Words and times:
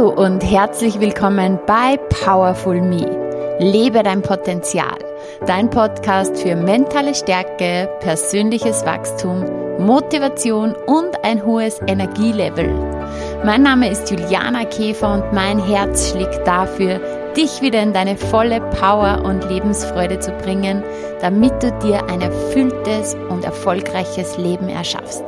Hallo 0.00 0.14
und 0.14 0.42
herzlich 0.42 0.98
willkommen 0.98 1.58
bei 1.66 1.98
Powerful 2.24 2.80
Me. 2.80 3.58
Lebe 3.58 4.02
dein 4.02 4.22
Potenzial. 4.22 4.96
Dein 5.46 5.68
Podcast 5.68 6.38
für 6.38 6.56
mentale 6.56 7.14
Stärke, 7.14 7.86
persönliches 8.00 8.86
Wachstum, 8.86 9.44
Motivation 9.78 10.74
und 10.86 11.22
ein 11.22 11.44
hohes 11.44 11.82
Energielevel. 11.86 12.70
Mein 13.44 13.62
Name 13.62 13.90
ist 13.90 14.10
Juliana 14.10 14.64
Käfer 14.64 15.12
und 15.12 15.34
mein 15.34 15.62
Herz 15.62 16.12
schlägt 16.12 16.46
dafür, 16.46 16.98
dich 17.36 17.60
wieder 17.60 17.82
in 17.82 17.92
deine 17.92 18.16
volle 18.16 18.62
Power 18.80 19.22
und 19.26 19.50
Lebensfreude 19.50 20.18
zu 20.18 20.30
bringen, 20.32 20.82
damit 21.20 21.62
du 21.62 21.72
dir 21.82 22.08
ein 22.08 22.22
erfülltes 22.22 23.18
und 23.28 23.44
erfolgreiches 23.44 24.38
Leben 24.38 24.70
erschaffst. 24.70 25.24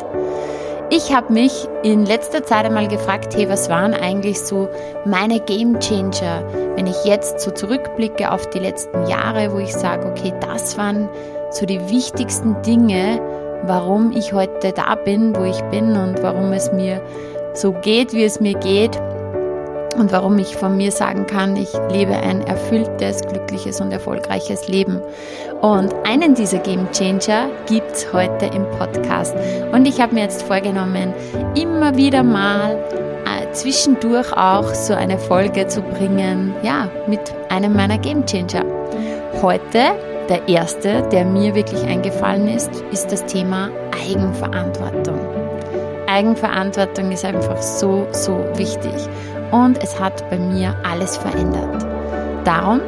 Ich 0.94 1.10
habe 1.10 1.32
mich 1.32 1.66
in 1.82 2.04
letzter 2.04 2.44
Zeit 2.44 2.66
einmal 2.66 2.86
gefragt, 2.86 3.34
hey, 3.34 3.48
was 3.48 3.70
waren 3.70 3.94
eigentlich 3.94 4.38
so 4.38 4.68
meine 5.06 5.40
Game 5.40 5.80
Changer, 5.80 6.44
wenn 6.76 6.86
ich 6.86 7.06
jetzt 7.06 7.40
so 7.40 7.50
zurückblicke 7.50 8.30
auf 8.30 8.50
die 8.50 8.58
letzten 8.58 9.06
Jahre, 9.06 9.54
wo 9.54 9.58
ich 9.58 9.72
sage, 9.72 10.06
okay, 10.06 10.34
das 10.42 10.76
waren 10.76 11.08
so 11.50 11.64
die 11.64 11.80
wichtigsten 11.88 12.60
Dinge, 12.60 13.22
warum 13.62 14.12
ich 14.12 14.34
heute 14.34 14.72
da 14.72 14.96
bin, 14.96 15.34
wo 15.34 15.44
ich 15.44 15.62
bin 15.70 15.96
und 15.96 16.22
warum 16.22 16.52
es 16.52 16.70
mir 16.72 17.00
so 17.54 17.72
geht, 17.72 18.12
wie 18.12 18.24
es 18.24 18.38
mir 18.38 18.58
geht 18.58 19.00
und 19.94 20.12
warum 20.12 20.38
ich 20.38 20.56
von 20.56 20.76
mir 20.76 20.90
sagen 20.90 21.26
kann, 21.26 21.56
ich 21.56 21.70
lebe 21.90 22.14
ein 22.14 22.42
erfülltes, 22.42 23.22
glückliches 23.22 23.80
und 23.80 23.92
erfolgreiches 23.92 24.68
Leben. 24.68 25.00
Und 25.60 25.94
einen 26.04 26.34
dieser 26.34 26.58
Game 26.58 26.90
Changer 26.92 27.48
gibt 27.66 27.92
es 27.92 28.12
heute 28.12 28.46
im 28.46 28.68
Podcast. 28.78 29.34
Und 29.72 29.86
ich 29.86 30.00
habe 30.00 30.14
mir 30.14 30.22
jetzt 30.22 30.42
vorgenommen, 30.42 31.12
immer 31.54 31.96
wieder 31.96 32.22
mal 32.22 32.76
äh, 33.24 33.50
zwischendurch 33.52 34.32
auch 34.32 34.72
so 34.74 34.94
eine 34.94 35.18
Folge 35.18 35.66
zu 35.66 35.82
bringen, 35.82 36.54
ja, 36.62 36.88
mit 37.06 37.20
einem 37.48 37.74
meiner 37.74 37.98
Game 37.98 38.24
Changer. 38.26 38.64
Heute, 39.40 39.92
der 40.28 40.48
erste, 40.48 41.02
der 41.10 41.24
mir 41.24 41.54
wirklich 41.54 41.82
eingefallen 41.84 42.48
ist, 42.48 42.70
ist 42.92 43.10
das 43.10 43.24
Thema 43.26 43.70
Eigenverantwortung. 44.08 45.18
Eigenverantwortung 46.06 47.10
ist 47.10 47.24
einfach 47.24 47.60
so, 47.60 48.06
so 48.12 48.44
wichtig 48.56 49.08
und 49.52 49.80
es 49.82 50.00
hat 50.00 50.28
bei 50.30 50.38
mir 50.38 50.74
alles 50.82 51.16
verändert. 51.16 51.86
Darum 52.44 52.80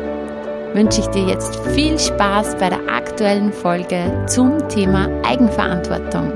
wünsche 0.72 1.02
ich 1.02 1.06
dir 1.08 1.24
jetzt 1.26 1.56
viel 1.68 1.98
Spaß 1.98 2.56
bei 2.56 2.70
der 2.70 2.88
aktuellen 2.88 3.52
Folge 3.52 4.24
zum 4.26 4.68
Thema 4.68 5.08
Eigenverantwortung. 5.24 6.32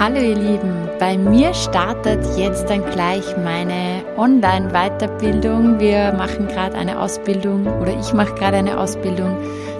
Hallo 0.00 0.16
ihr 0.16 0.34
Lieben, 0.34 0.88
bei 0.98 1.16
mir 1.16 1.54
startet 1.54 2.20
jetzt 2.36 2.68
dann 2.68 2.84
gleich 2.90 3.24
meine 3.42 4.02
Online-Weiterbildung. 4.16 5.78
Wir 5.78 6.12
machen 6.12 6.48
gerade 6.48 6.76
eine 6.76 7.00
Ausbildung 7.00 7.66
oder 7.80 7.98
ich 7.98 8.12
mache 8.12 8.34
gerade 8.34 8.56
eine 8.56 8.78
Ausbildung 8.78 9.36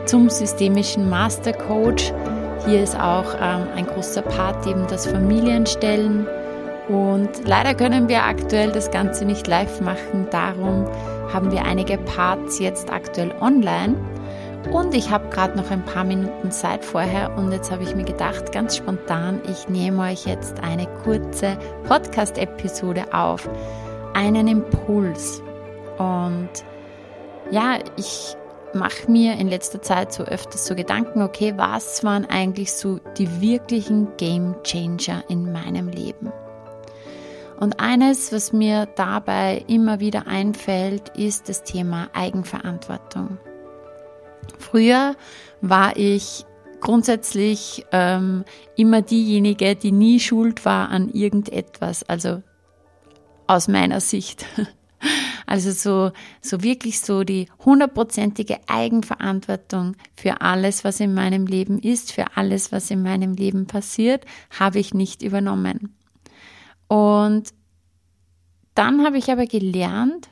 zum 0.06 0.31
systemischen 0.31 1.11
Master 1.11 1.53
Coach. 1.53 2.12
Hier 2.67 2.83
ist 2.83 2.98
auch 2.98 3.34
ähm, 3.41 3.67
ein 3.77 3.87
großer 3.87 4.23
Part 4.23 4.67
eben 4.67 4.87
das 4.87 5.07
Familienstellen. 5.07 6.27
Und 6.89 7.47
leider 7.47 7.75
können 7.75 8.09
wir 8.09 8.25
aktuell 8.25 8.73
das 8.73 8.91
Ganze 8.91 9.27
nicht 9.27 9.47
live 9.47 9.81
machen. 9.83 10.27
Darum 10.31 10.87
haben 11.33 11.53
wir 11.53 11.65
einige 11.65 11.98
Parts 11.98 12.59
jetzt 12.59 12.91
aktuell 12.91 13.33
online. 13.41 13.97
Und 14.70 14.95
ich 14.95 15.11
habe 15.11 15.29
gerade 15.29 15.59
noch 15.59 15.70
ein 15.70 15.85
paar 15.85 16.05
Minuten 16.05 16.51
Zeit 16.51 16.85
vorher 16.85 17.37
und 17.37 17.53
jetzt 17.53 17.70
habe 17.70 17.83
ich 17.83 17.95
mir 17.95 18.05
gedacht, 18.05 18.51
ganz 18.51 18.77
spontan, 18.77 19.42
ich 19.47 19.69
nehme 19.69 20.05
euch 20.05 20.25
jetzt 20.25 20.59
eine 20.62 20.87
kurze 21.03 21.59
Podcast-Episode 21.87 23.05
auf, 23.12 23.47
einen 24.15 24.48
Impuls. 24.48 25.42
Und 25.98 26.48
ja, 27.51 27.79
ich 27.97 28.36
mache 28.74 29.11
mir 29.11 29.35
in 29.35 29.48
letzter 29.48 29.83
Zeit 29.83 30.12
so 30.12 30.24
öfters 30.24 30.67
so 30.67 30.74
Gedanken, 30.74 31.23
okay, 31.23 31.55
was 31.57 32.05
waren 32.05 32.24
eigentlich 32.27 32.73
so 32.73 32.98
die 33.17 33.40
wirklichen 33.40 34.17
Game 34.17 34.57
Changer 34.62 35.24
in 35.29 35.52
meinem 35.52 35.89
Leben? 35.89 36.33
Und 37.58 37.80
eines, 37.80 38.33
was 38.33 38.52
mir 38.52 38.86
dabei 38.86 39.64
immer 39.68 40.01
wieder 40.01 40.27
einfällt, 40.27 41.11
ist 41.17 41.48
das 41.48 41.62
Thema 41.62 42.08
Eigenverantwortung. 42.12 43.39
Früher 44.58 45.14
war 45.61 45.96
ich 45.96 46.45
grundsätzlich 46.80 47.86
ähm, 47.92 48.45
immer 48.77 49.02
diejenige, 49.02 49.77
die 49.77 49.92
nie 49.92 50.20
schuld 50.20 50.64
war 50.64 50.91
an 50.91 51.08
irgendetwas, 51.08 52.02
also 52.02 52.42
aus 53.46 53.68
meiner 53.68 54.01
Sicht. 54.01 54.45
Also 55.46 55.70
so, 55.70 56.12
so 56.40 56.62
wirklich 56.62 57.00
so 57.00 57.24
die 57.24 57.48
hundertprozentige 57.64 58.58
Eigenverantwortung 58.68 59.96
für 60.14 60.40
alles, 60.40 60.84
was 60.84 61.00
in 61.00 61.14
meinem 61.14 61.46
Leben 61.46 61.78
ist, 61.78 62.12
für 62.12 62.36
alles, 62.36 62.72
was 62.72 62.90
in 62.90 63.02
meinem 63.02 63.34
Leben 63.34 63.66
passiert, 63.66 64.24
habe 64.58 64.78
ich 64.78 64.94
nicht 64.94 65.22
übernommen. 65.22 65.96
Und 66.88 67.52
dann 68.74 69.05
habe 69.05 69.18
ich 69.18 69.30
aber 69.30 69.46
gelernt, 69.46 70.28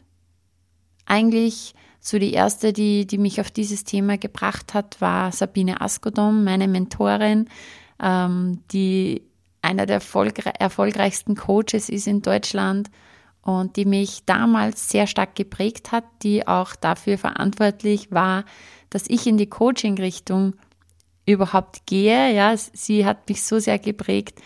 eigentlich 1.07 1.75
so 2.01 2.19
die 2.19 2.33
erste, 2.33 2.73
die, 2.73 3.07
die 3.07 3.19
mich 3.19 3.41
auf 3.41 3.51
dieses 3.51 3.85
Thema 3.85 4.19
gebracht 4.19 4.75
hat, 4.75 5.01
war 5.01 5.31
Sabine 5.31 5.81
Askodom, 5.81 6.43
meine 6.43 6.67
Mentorin, 6.67 7.49
ähm, 8.03 8.61
die 8.73 9.23
einer 9.63 9.87
der 9.87 10.03
erfolgreichsten 10.59 11.37
Coaches 11.37 11.89
ist 11.89 12.09
in 12.09 12.21
Deutschland 12.21 12.91
und 13.43 13.77
die 13.77 13.85
mich 13.85 14.25
damals 14.25 14.89
sehr 14.89 15.07
stark 15.07 15.35
geprägt 15.35 15.93
hat, 15.93 16.05
die 16.23 16.47
auch 16.47 16.77
dafür 16.77 17.19
verantwortlich 17.19 18.13
war, 18.13 18.45
dass 18.91 19.05
ich 19.09 19.27
in 19.27 19.37
die 19.37 19.49
Coaching-Richtung 19.49 20.55
überhaupt 21.27 21.87
gehe. 21.87 22.35
Ja, 22.35 22.57
sie 22.57 23.05
hat 23.05 23.29
mich 23.29 23.43
so 23.43 23.59
sehr 23.59 23.79
geprägt, 23.79 24.41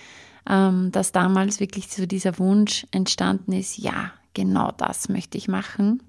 ähm, 0.48 0.92
dass 0.92 1.12
damals 1.12 1.60
wirklich 1.60 1.88
so 1.88 2.06
dieser 2.06 2.38
Wunsch 2.38 2.86
entstanden 2.90 3.52
ist, 3.52 3.78
ja, 3.78 4.12
genau 4.34 4.72
das 4.72 5.08
möchte 5.08 5.36
ich 5.38 5.48
machen. 5.48 6.02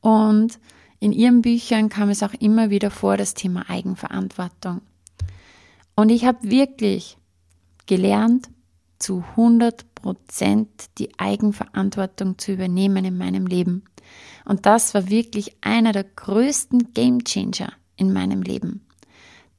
Und 0.00 0.58
in 0.98 1.12
ihren 1.12 1.42
Büchern 1.42 1.88
kam 1.88 2.10
es 2.10 2.22
auch 2.22 2.34
immer 2.34 2.70
wieder 2.70 2.90
vor, 2.90 3.16
das 3.16 3.34
Thema 3.34 3.68
Eigenverantwortung. 3.68 4.82
Und 5.94 6.10
ich 6.10 6.24
habe 6.24 6.38
wirklich 6.42 7.16
gelernt, 7.86 8.48
zu 9.00 9.24
100 9.32 9.94
Prozent 9.96 10.68
die 10.98 11.18
Eigenverantwortung 11.18 12.38
zu 12.38 12.52
übernehmen 12.52 13.04
in 13.04 13.18
meinem 13.18 13.46
Leben. 13.46 13.82
Und 14.44 14.66
das 14.66 14.94
war 14.94 15.10
wirklich 15.10 15.56
einer 15.60 15.92
der 15.92 16.04
größten 16.04 16.94
Game 16.94 17.24
Changer 17.24 17.72
in 17.96 18.12
meinem 18.12 18.42
Leben. 18.42 18.86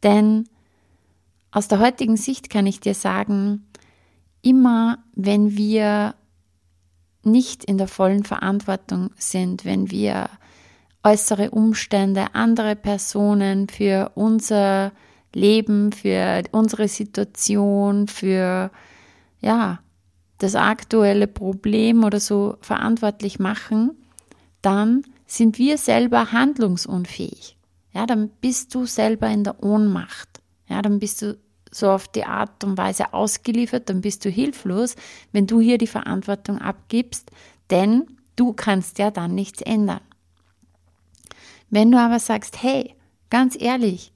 Denn 0.03 0.47
aus 1.51 1.68
der 1.68 1.80
heutigen 1.80 2.18
Sicht 2.18 2.50
kann 2.50 2.66
ich 2.66 2.80
dir 2.80 2.94
sagen, 2.94 3.66
immer 4.41 5.03
wenn 5.13 5.57
wir 5.57 6.16
nicht 7.24 7.63
in 7.66 7.78
der 7.78 7.88
vollen 7.88 8.24
Verantwortung 8.24 9.12
sind, 9.18 9.66
wenn 9.66 9.91
wir 9.91 10.30
äußere 11.03 11.51
Umstände, 11.51 12.34
andere 12.34 12.75
Personen 12.75 13.68
für 13.68 14.12
unser 14.16 14.91
Leben, 15.34 15.91
für 15.91 16.44
unsere 16.51 16.88
Situation, 16.88 18.07
für 18.07 18.72
ja, 19.41 19.79
das 20.38 20.56
aktuelle 20.56 21.28
Problem 21.28 22.03
oder 22.03 22.19
so 22.19 22.57
verantwortlich 22.62 23.40
machen, 23.40 23.91
dann 24.62 25.03
sind 25.28 25.57
wir 25.57 25.78
selber 25.78 26.31
handlungsunfähig. 26.31 27.57
Ja, 27.94 28.06
dann 28.06 28.30
bist 28.41 28.74
du 28.74 28.85
selber 28.85 29.28
in 29.28 29.44
der 29.44 29.62
Ohnmacht. 29.63 30.42
Ja, 30.68 30.81
dann 30.81 31.00
bist 31.00 31.21
du 31.21 31.38
so 31.71 31.89
auf 31.89 32.07
die 32.07 32.25
Art 32.25 32.63
und 32.63 32.77
Weise 32.77 33.13
ausgeliefert, 33.13 33.89
dann 33.89 34.01
bist 34.01 34.25
du 34.25 34.30
hilflos, 34.30 34.95
wenn 35.31 35.48
du 35.48 35.60
hier 35.60 35.77
die 35.77 35.88
Verantwortung 35.88 36.60
abgibst, 36.60 37.31
denn 37.69 38.18
du 38.36 38.54
kannst 38.54 39.00
ja 39.00 39.10
dann 39.12 39.36
nichts 39.36 39.62
ändern. 39.62 40.01
Wenn 41.69 41.92
du 41.92 41.98
aber 41.98 42.19
sagst, 42.19 42.62
hey, 42.62 42.95
ganz 43.30 43.56
ehrlich, 43.60 44.12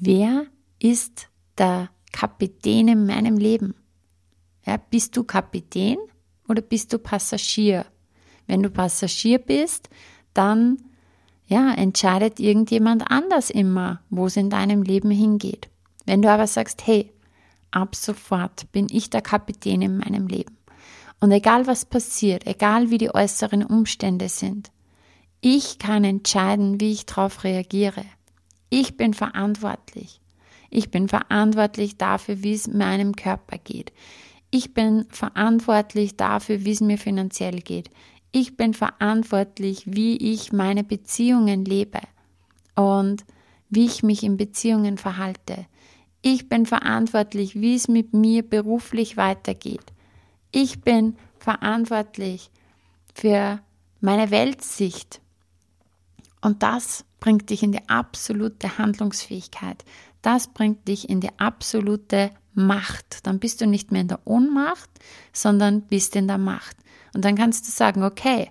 wer 0.00 0.46
ist 0.78 1.28
der 1.58 1.90
Kapitän 2.12 2.88
in 2.88 3.06
meinem 3.06 3.36
Leben? 3.36 3.74
Ja, 4.66 4.76
bist 4.76 5.16
du 5.16 5.24
Kapitän 5.24 5.98
oder 6.48 6.60
bist 6.60 6.92
du 6.92 6.98
Passagier? 6.98 7.86
Wenn 8.46 8.62
du 8.62 8.70
Passagier 8.70 9.38
bist, 9.38 9.88
dann 10.34 10.78
ja, 11.46 11.72
entscheidet 11.72 12.40
irgendjemand 12.40 13.10
anders 13.10 13.50
immer, 13.50 14.00
wo 14.10 14.26
es 14.26 14.36
in 14.36 14.50
deinem 14.50 14.82
Leben 14.82 15.10
hingeht. 15.10 15.68
Wenn 16.04 16.22
du 16.22 16.30
aber 16.30 16.46
sagst, 16.46 16.86
hey, 16.86 17.12
ab 17.70 17.94
sofort 17.94 18.70
bin 18.72 18.88
ich 18.90 19.10
der 19.10 19.22
Kapitän 19.22 19.82
in 19.82 19.98
meinem 19.98 20.26
Leben. 20.26 20.56
Und 21.20 21.30
egal 21.30 21.66
was 21.66 21.84
passiert, 21.84 22.46
egal 22.46 22.90
wie 22.90 22.98
die 22.98 23.14
äußeren 23.14 23.64
Umstände 23.64 24.28
sind, 24.28 24.70
ich 25.40 25.78
kann 25.78 26.04
entscheiden, 26.04 26.80
wie 26.80 26.92
ich 26.92 27.06
darauf 27.06 27.44
reagiere. 27.44 28.04
Ich 28.68 28.96
bin 28.96 29.14
verantwortlich. 29.14 30.20
Ich 30.70 30.90
bin 30.90 31.08
verantwortlich 31.08 31.96
dafür, 31.96 32.42
wie 32.42 32.52
es 32.52 32.66
meinem 32.66 33.14
Körper 33.14 33.58
geht. 33.58 33.92
Ich 34.56 34.72
bin 34.72 35.04
verantwortlich 35.10 36.16
dafür, 36.16 36.64
wie 36.64 36.70
es 36.70 36.80
mir 36.80 36.96
finanziell 36.96 37.60
geht. 37.60 37.90
Ich 38.32 38.56
bin 38.56 38.72
verantwortlich, 38.72 39.82
wie 39.84 40.16
ich 40.16 40.50
meine 40.50 40.82
Beziehungen 40.82 41.66
lebe 41.66 42.00
und 42.74 43.26
wie 43.68 43.84
ich 43.84 44.02
mich 44.02 44.22
in 44.22 44.38
Beziehungen 44.38 44.96
verhalte. 44.96 45.66
Ich 46.22 46.48
bin 46.48 46.64
verantwortlich, 46.64 47.60
wie 47.60 47.74
es 47.74 47.86
mit 47.86 48.14
mir 48.14 48.42
beruflich 48.48 49.18
weitergeht. 49.18 49.92
Ich 50.52 50.80
bin 50.80 51.18
verantwortlich 51.38 52.50
für 53.12 53.60
meine 54.00 54.30
Weltsicht. 54.30 55.20
Und 56.40 56.62
das 56.62 57.04
bringt 57.20 57.50
dich 57.50 57.62
in 57.62 57.72
die 57.72 57.86
absolute 57.90 58.78
Handlungsfähigkeit. 58.78 59.84
Das 60.22 60.48
bringt 60.48 60.88
dich 60.88 61.10
in 61.10 61.20
die 61.20 61.38
absolute 61.38 62.30
Macht. 62.56 63.26
Dann 63.26 63.38
bist 63.38 63.60
du 63.60 63.66
nicht 63.66 63.92
mehr 63.92 64.00
in 64.00 64.08
der 64.08 64.26
Ohnmacht, 64.26 64.90
sondern 65.32 65.82
bist 65.82 66.16
in 66.16 66.26
der 66.26 66.38
Macht. 66.38 66.76
Und 67.14 67.24
dann 67.24 67.36
kannst 67.36 67.66
du 67.66 67.70
sagen, 67.70 68.02
okay, 68.02 68.50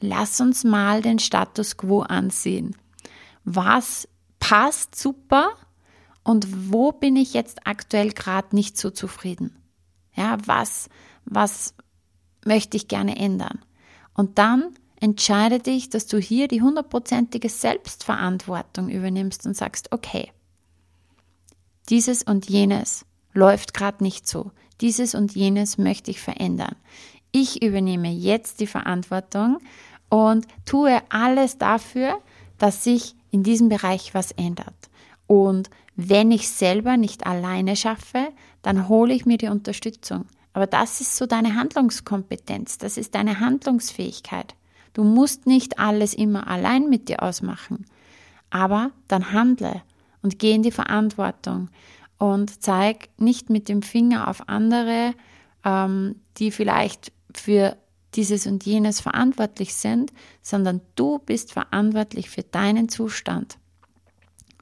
lass 0.00 0.40
uns 0.40 0.64
mal 0.64 1.02
den 1.02 1.18
Status 1.18 1.76
quo 1.76 2.02
ansehen. 2.02 2.76
Was 3.44 4.06
passt 4.38 4.94
super 4.96 5.50
und 6.22 6.72
wo 6.72 6.92
bin 6.92 7.16
ich 7.16 7.34
jetzt 7.34 7.66
aktuell 7.66 8.12
gerade 8.12 8.54
nicht 8.54 8.78
so 8.78 8.90
zufrieden? 8.90 9.56
Ja, 10.14 10.36
was, 10.46 10.88
was 11.24 11.74
möchte 12.44 12.76
ich 12.76 12.88
gerne 12.88 13.16
ändern? 13.16 13.64
Und 14.14 14.38
dann 14.38 14.74
entscheide 15.00 15.58
dich, 15.60 15.90
dass 15.90 16.06
du 16.06 16.18
hier 16.18 16.48
die 16.48 16.60
hundertprozentige 16.60 17.48
Selbstverantwortung 17.48 18.88
übernimmst 18.88 19.46
und 19.46 19.56
sagst, 19.56 19.92
okay, 19.92 20.32
dieses 21.88 22.22
und 22.22 22.48
jenes 22.48 23.06
läuft 23.38 23.72
gerade 23.72 24.02
nicht 24.02 24.26
so. 24.26 24.50
Dieses 24.80 25.14
und 25.14 25.34
jenes 25.34 25.78
möchte 25.78 26.10
ich 26.10 26.20
verändern. 26.20 26.74
Ich 27.32 27.62
übernehme 27.62 28.10
jetzt 28.10 28.60
die 28.60 28.66
Verantwortung 28.66 29.58
und 30.08 30.46
tue 30.64 31.00
alles 31.08 31.58
dafür, 31.58 32.18
dass 32.58 32.84
sich 32.84 33.14
in 33.30 33.42
diesem 33.42 33.68
Bereich 33.68 34.14
was 34.14 34.32
ändert. 34.32 34.74
Und 35.26 35.70
wenn 35.94 36.30
ich 36.30 36.48
selber 36.48 36.96
nicht 36.96 37.26
alleine 37.26 37.76
schaffe, 37.76 38.28
dann 38.62 38.88
hole 38.88 39.14
ich 39.14 39.26
mir 39.26 39.38
die 39.38 39.48
Unterstützung. 39.48 40.24
Aber 40.52 40.66
das 40.66 41.00
ist 41.00 41.16
so 41.16 41.26
deine 41.26 41.54
Handlungskompetenz, 41.54 42.78
das 42.78 42.96
ist 42.96 43.14
deine 43.14 43.38
Handlungsfähigkeit. 43.38 44.54
Du 44.94 45.04
musst 45.04 45.46
nicht 45.46 45.78
alles 45.78 46.14
immer 46.14 46.48
allein 46.48 46.88
mit 46.88 47.08
dir 47.08 47.22
ausmachen, 47.22 47.84
aber 48.50 48.90
dann 49.06 49.32
handle 49.32 49.82
und 50.22 50.38
geh 50.38 50.54
in 50.54 50.62
die 50.62 50.72
Verantwortung 50.72 51.68
und 52.18 52.62
zeig 52.62 53.08
nicht 53.16 53.50
mit 53.50 53.68
dem 53.68 53.82
Finger 53.82 54.28
auf 54.28 54.48
andere, 54.48 55.14
ähm, 55.64 56.16
die 56.36 56.50
vielleicht 56.50 57.12
für 57.34 57.76
dieses 58.14 58.46
und 58.46 58.64
jenes 58.64 59.00
verantwortlich 59.00 59.74
sind, 59.74 60.12
sondern 60.42 60.80
du 60.96 61.18
bist 61.18 61.52
verantwortlich 61.52 62.30
für 62.30 62.42
deinen 62.42 62.88
Zustand. 62.88 63.58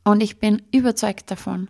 Und 0.05 0.23
ich 0.23 0.39
bin 0.39 0.63
überzeugt 0.73 1.31
davon, 1.31 1.69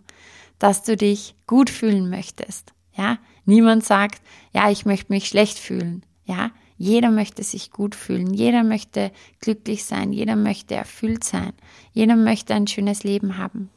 dass 0.59 0.83
du 0.83 0.97
dich 0.97 1.35
gut 1.45 1.69
fühlen 1.69 2.09
möchtest. 2.09 2.73
Ja, 2.95 3.19
niemand 3.45 3.83
sagt, 3.83 4.21
ja, 4.53 4.69
ich 4.71 4.85
möchte 4.85 5.13
mich 5.13 5.27
schlecht 5.27 5.59
fühlen. 5.59 6.03
Ja, 6.25 6.51
jeder 6.77 7.09
möchte 7.09 7.43
sich 7.43 7.71
gut 7.71 7.95
fühlen, 7.95 8.33
jeder 8.33 8.63
möchte 8.63 9.11
glücklich 9.39 9.85
sein, 9.85 10.13
jeder 10.13 10.35
möchte 10.35 10.75
erfüllt 10.75 11.23
sein, 11.23 11.53
jeder 11.93 12.15
möchte 12.15 12.53
ein 12.53 12.67
schönes 12.67 13.03
Leben 13.03 13.37
haben. 13.37 13.69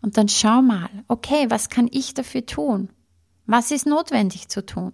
Und 0.00 0.16
dann 0.16 0.28
schau 0.28 0.62
mal, 0.62 0.88
okay, 1.08 1.46
was 1.48 1.68
kann 1.68 1.88
ich 1.90 2.14
dafür 2.14 2.46
tun? 2.46 2.90
Was 3.46 3.70
ist 3.70 3.86
notwendig 3.86 4.48
zu 4.48 4.64
tun? 4.64 4.92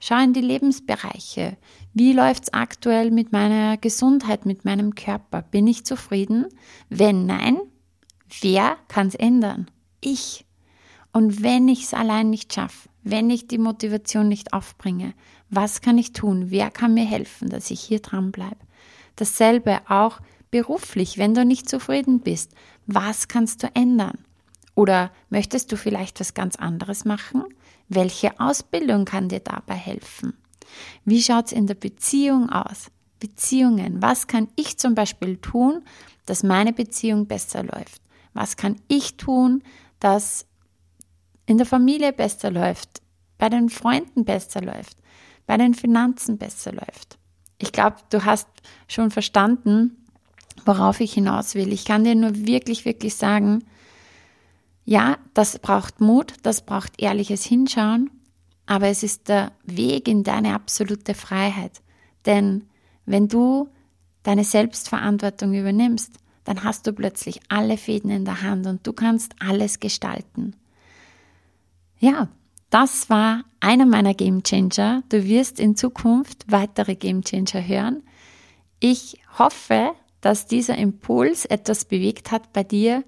Schau 0.00 0.22
in 0.22 0.32
die 0.32 0.40
Lebensbereiche. 0.40 1.56
Wie 1.94 2.12
läuft's 2.12 2.52
aktuell 2.52 3.10
mit 3.10 3.32
meiner 3.32 3.78
Gesundheit, 3.78 4.44
mit 4.44 4.64
meinem 4.64 4.94
Körper? 4.94 5.42
Bin 5.42 5.66
ich 5.66 5.86
zufrieden? 5.86 6.46
Wenn 6.90 7.26
nein, 7.26 7.58
wer 8.40 8.76
kann's 8.88 9.14
ändern? 9.14 9.70
Ich. 10.00 10.44
Und 11.12 11.42
wenn 11.42 11.68
ich's 11.68 11.94
allein 11.94 12.28
nicht 12.28 12.52
schaffe, 12.52 12.88
wenn 13.02 13.30
ich 13.30 13.48
die 13.48 13.58
Motivation 13.58 14.28
nicht 14.28 14.52
aufbringe, 14.52 15.14
was 15.48 15.80
kann 15.80 15.96
ich 15.96 16.12
tun? 16.12 16.50
Wer 16.50 16.70
kann 16.70 16.94
mir 16.94 17.04
helfen, 17.04 17.48
dass 17.48 17.70
ich 17.70 17.80
hier 17.80 18.00
dran 18.00 18.32
bleibe? 18.32 18.56
Dasselbe 19.16 19.80
auch 19.88 20.20
beruflich, 20.50 21.18
wenn 21.18 21.34
du 21.34 21.44
nicht 21.44 21.68
zufrieden 21.68 22.20
bist. 22.20 22.52
Was 22.86 23.28
kannst 23.28 23.62
du 23.62 23.68
ändern? 23.74 24.18
Oder 24.74 25.10
möchtest 25.30 25.70
du 25.72 25.76
vielleicht 25.76 26.20
was 26.20 26.34
ganz 26.34 26.56
anderes 26.56 27.04
machen? 27.04 27.44
Welche 27.88 28.38
Ausbildung 28.40 29.04
kann 29.04 29.28
dir 29.28 29.40
dabei 29.40 29.74
helfen? 29.74 30.36
Wie 31.04 31.22
schaut 31.22 31.46
es 31.46 31.52
in 31.52 31.66
der 31.66 31.74
Beziehung 31.74 32.50
aus? 32.50 32.90
Beziehungen. 33.20 34.02
Was 34.02 34.26
kann 34.26 34.48
ich 34.56 34.78
zum 34.78 34.94
Beispiel 34.94 35.38
tun, 35.38 35.82
dass 36.26 36.42
meine 36.42 36.72
Beziehung 36.72 37.26
besser 37.26 37.62
läuft? 37.62 38.02
Was 38.34 38.56
kann 38.56 38.76
ich 38.88 39.16
tun, 39.16 39.62
dass 40.00 40.46
in 41.46 41.56
der 41.56 41.66
Familie 41.66 42.12
besser 42.12 42.50
läuft, 42.50 43.00
bei 43.38 43.48
den 43.48 43.70
Freunden 43.70 44.24
besser 44.24 44.60
läuft, 44.60 44.98
bei 45.46 45.56
den 45.56 45.74
Finanzen 45.74 46.36
besser 46.36 46.72
läuft? 46.72 47.18
Ich 47.58 47.72
glaube, 47.72 47.96
du 48.10 48.24
hast 48.24 48.48
schon 48.88 49.10
verstanden, 49.10 50.03
worauf 50.64 51.00
ich 51.00 51.12
hinaus 51.14 51.54
will. 51.54 51.72
Ich 51.72 51.84
kann 51.84 52.04
dir 52.04 52.14
nur 52.14 52.34
wirklich, 52.46 52.84
wirklich 52.84 53.14
sagen, 53.14 53.64
ja, 54.84 55.16
das 55.32 55.58
braucht 55.58 56.00
Mut, 56.00 56.34
das 56.42 56.64
braucht 56.64 57.00
ehrliches 57.00 57.44
Hinschauen, 57.44 58.10
aber 58.66 58.88
es 58.88 59.02
ist 59.02 59.28
der 59.28 59.52
Weg 59.64 60.08
in 60.08 60.24
deine 60.24 60.54
absolute 60.54 61.14
Freiheit. 61.14 61.80
Denn 62.26 62.64
wenn 63.06 63.28
du 63.28 63.68
deine 64.22 64.44
Selbstverantwortung 64.44 65.54
übernimmst, 65.54 66.18
dann 66.44 66.64
hast 66.64 66.86
du 66.86 66.92
plötzlich 66.92 67.40
alle 67.48 67.76
Fäden 67.76 68.10
in 68.10 68.24
der 68.24 68.42
Hand 68.42 68.66
und 68.66 68.86
du 68.86 68.92
kannst 68.92 69.34
alles 69.40 69.80
gestalten. 69.80 70.54
Ja, 71.98 72.28
das 72.68 73.08
war 73.08 73.44
einer 73.60 73.86
meiner 73.86 74.14
Game 74.14 74.42
Changer. 74.42 75.02
Du 75.08 75.24
wirst 75.24 75.58
in 75.58 75.76
Zukunft 75.76 76.44
weitere 76.48 76.96
Game 76.96 77.22
Changer 77.22 77.66
hören. 77.66 78.02
Ich 78.80 79.20
hoffe, 79.38 79.92
dass 80.24 80.46
dieser 80.46 80.78
Impuls 80.78 81.44
etwas 81.44 81.84
bewegt 81.84 82.30
hat 82.30 82.54
bei 82.54 82.64
dir. 82.64 83.04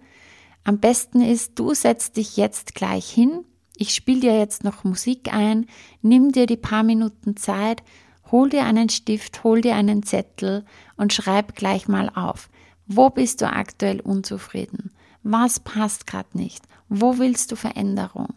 Am 0.65 0.81
besten 0.81 1.23
ist, 1.23 1.59
du 1.59 1.73
setzt 1.73 2.19
dich 2.19 2.37
jetzt 2.37 2.75
gleich 2.75 3.09
hin. 3.09 3.45
Ich 3.75 3.95
spiele 3.95 4.21
dir 4.21 4.39
jetzt 4.39 4.65
noch 4.65 4.85
Musik 4.85 5.33
ein. 5.33 5.67
Nimm 6.03 6.33
dir 6.33 6.45
die 6.45 6.59
paar 6.59 6.83
Minuten 6.83 7.37
Zeit, 7.39 7.83
hol 8.31 8.51
dir 8.51 8.65
einen 8.65 8.91
Stift, 8.91 9.45
hol 9.45 9.63
dir 9.63 9.77
einen 9.77 10.03
Zettel 10.03 10.67
und 10.99 11.15
schreib 11.15 11.55
gleich 11.55 11.89
mal 11.89 12.11
auf. 12.15 12.51
Wo 12.87 13.09
bist 13.09 13.41
du 13.41 13.51
aktuell 13.51 14.01
unzufrieden? 14.01 14.91
Was 15.23 15.59
passt 15.59 16.07
gerade 16.07 16.37
nicht? 16.37 16.65
Wo 16.91 17.17
willst 17.17 17.51
du 17.51 17.57
Veränderung? 17.57 18.35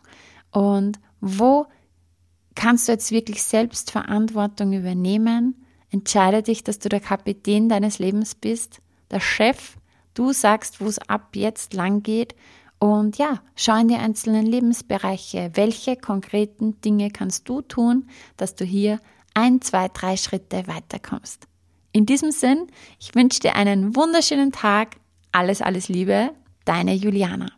Und 0.52 1.00
wo 1.20 1.66
kannst 2.56 2.88
du 2.88 2.94
jetzt 2.94 3.12
wirklich 3.12 3.44
selbst 3.44 3.92
Verantwortung 3.92 4.72
übernehmen? 4.72 5.66
Entscheide 5.92 6.44
dich, 6.44 6.64
dass 6.64 6.80
du 6.80 6.90
der 6.90 7.00
Kapitän 7.00 7.70
deines 7.70 8.00
Lebens 8.00 8.36
bist, 8.36 8.82
der 9.12 9.20
Chef. 9.20 9.78
Du 10.14 10.34
sagst, 10.34 10.82
wo 10.82 10.88
es 10.88 11.00
ab 11.00 11.36
jetzt 11.36 11.74
lang 11.74 12.04
geht. 12.04 12.36
Und 12.80 13.18
ja, 13.18 13.42
schau 13.56 13.80
in 13.80 13.88
die 13.90 13.96
einzelnen 13.96 14.46
Lebensbereiche. 14.46 15.52
Welche 15.54 15.96
konkreten 15.96 16.80
Dinge 16.82 17.10
kannst 17.10 17.50
du 17.50 17.62
tun, 17.62 18.08
dass 18.38 18.56
du 18.56 18.66
hier 18.66 19.00
ein, 19.34 19.62
zwei, 19.62 19.88
drei 19.90 20.16
Schritte 20.16 20.68
weiterkommst? 20.68 21.48
In 21.92 22.06
diesem 22.06 22.32
Sinn, 22.32 22.68
ich 23.00 23.16
wünsche 23.16 23.40
dir 23.40 23.56
einen 23.56 23.96
wunderschönen 23.96 24.52
Tag. 24.52 24.98
Alles, 25.32 25.62
alles 25.62 25.90
Liebe. 25.90 26.32
Deine 26.66 26.94
Juliana. 26.94 27.52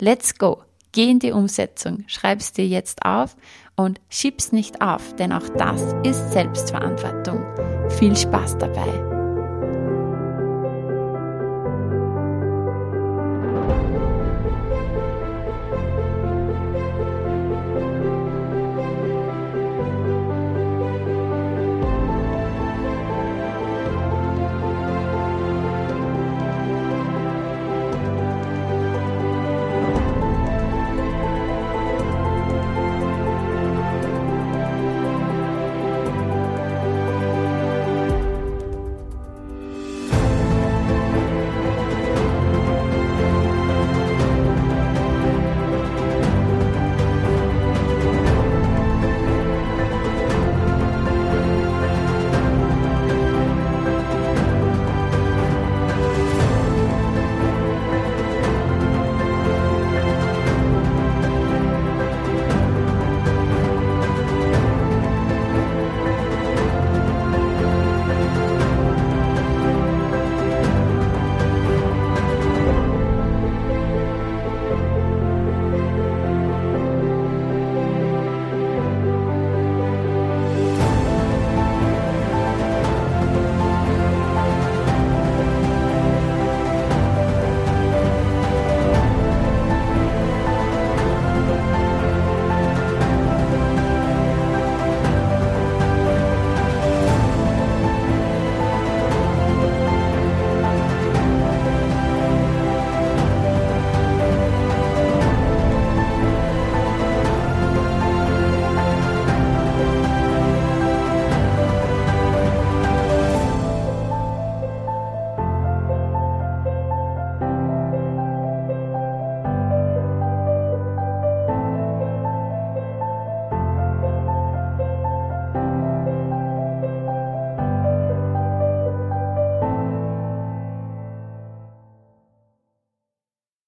Let's 0.00 0.38
go. 0.38 0.62
Geh 0.92 1.10
in 1.10 1.18
die 1.18 1.32
Umsetzung. 1.32 2.04
Schreib's 2.06 2.52
dir 2.52 2.66
jetzt 2.66 3.04
auf 3.04 3.36
und 3.76 4.00
schieb's 4.08 4.52
nicht 4.52 4.80
auf, 4.80 5.14
denn 5.16 5.32
auch 5.32 5.48
das 5.56 5.82
ist 6.04 6.32
Selbstverantwortung. 6.32 7.44
Viel 7.90 8.16
Spaß 8.16 8.58
dabei! 8.58 9.13